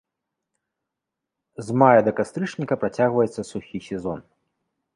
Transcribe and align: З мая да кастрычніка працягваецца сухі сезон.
З 1.67 1.75
мая 1.83 2.05
да 2.09 2.15
кастрычніка 2.21 2.75
працягваецца 2.85 3.41
сухі 3.51 3.85
сезон. 3.93 4.19